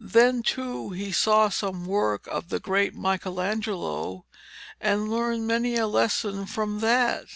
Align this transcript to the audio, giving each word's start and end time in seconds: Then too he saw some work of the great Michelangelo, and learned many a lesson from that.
Then 0.00 0.42
too 0.42 0.92
he 0.92 1.12
saw 1.12 1.50
some 1.50 1.84
work 1.84 2.26
of 2.28 2.48
the 2.48 2.58
great 2.58 2.94
Michelangelo, 2.94 4.24
and 4.80 5.10
learned 5.10 5.46
many 5.46 5.74
a 5.76 5.86
lesson 5.86 6.46
from 6.46 6.80
that. 6.80 7.26